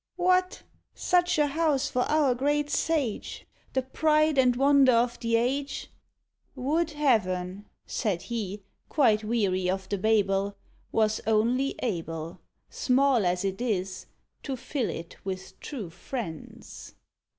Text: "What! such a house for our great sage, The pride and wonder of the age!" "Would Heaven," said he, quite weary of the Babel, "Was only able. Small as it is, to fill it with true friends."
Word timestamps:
"What! 0.15 0.63
such 0.95 1.37
a 1.37 1.45
house 1.45 1.87
for 1.87 2.01
our 2.09 2.33
great 2.33 2.71
sage, 2.71 3.45
The 3.73 3.83
pride 3.83 4.39
and 4.39 4.55
wonder 4.55 4.93
of 4.93 5.19
the 5.19 5.35
age!" 5.35 5.91
"Would 6.55 6.89
Heaven," 6.89 7.67
said 7.85 8.23
he, 8.23 8.63
quite 8.89 9.23
weary 9.23 9.69
of 9.69 9.87
the 9.89 9.99
Babel, 9.99 10.57
"Was 10.91 11.21
only 11.27 11.75
able. 11.83 12.41
Small 12.67 13.27
as 13.27 13.45
it 13.45 13.61
is, 13.61 14.07
to 14.41 14.57
fill 14.57 14.89
it 14.89 15.17
with 15.23 15.59
true 15.59 15.91
friends." 15.91 16.95